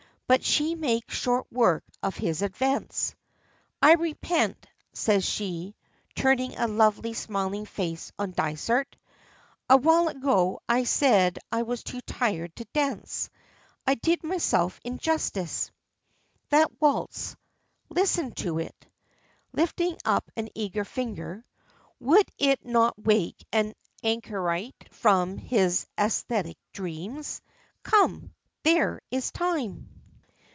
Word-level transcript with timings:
But 0.31 0.45
she 0.45 0.75
makes 0.75 1.13
short 1.13 1.45
work 1.51 1.83
of 2.01 2.15
his 2.15 2.41
advance. 2.41 3.13
"I 3.81 3.95
repent," 3.95 4.65
says 4.93 5.25
she, 5.25 5.75
turning 6.15 6.55
a 6.57 6.69
lovely, 6.69 7.11
smiling 7.13 7.65
face 7.65 8.13
on 8.17 8.31
Dysart. 8.31 8.95
"A 9.69 9.75
while 9.75 10.07
ago 10.07 10.61
I 10.69 10.85
said 10.85 11.37
I 11.51 11.63
was 11.63 11.83
too 11.83 11.99
tired 11.99 12.55
to 12.55 12.65
dance. 12.71 13.29
I 13.85 13.95
did 13.95 14.23
myself 14.23 14.79
injustice. 14.85 15.69
That 16.47 16.79
waltz 16.81 17.35
listen 17.89 18.31
to 18.35 18.57
it" 18.59 18.87
lifting 19.51 19.97
up 20.05 20.31
an 20.37 20.47
eager 20.55 20.85
finger 20.85 21.43
"would 21.99 22.29
it 22.37 22.63
not 22.65 22.97
wake 22.97 23.45
an 23.51 23.73
anchorite 24.01 24.87
from 24.93 25.35
his 25.37 25.87
ascetic 25.97 26.57
dreams? 26.71 27.41
Come. 27.83 28.33
There 28.63 29.01
is 29.11 29.29
time.". 29.33 29.89